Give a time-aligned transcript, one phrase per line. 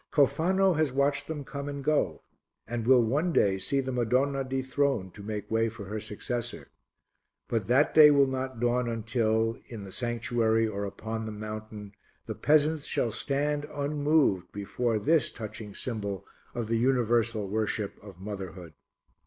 [0.11, 2.23] Cofano has watched them come and go
[2.65, 6.69] and will one day see the Madonna dethroned to make way for her successor.
[7.47, 11.91] But that day will not dawn until, in the Sanctuary or upon the Mountain,
[12.25, 16.25] the peasants shall stand unmoved before this touching symbol
[16.55, 18.73] of the universal worship of Motherhood.